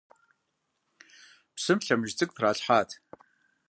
[1.55, 2.89] Псым лъэмыж цӏыкӏу тралъхьат.